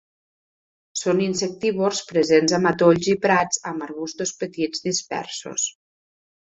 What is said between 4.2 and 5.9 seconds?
petits dispersos.